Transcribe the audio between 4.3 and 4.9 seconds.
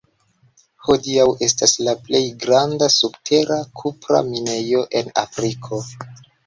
minejo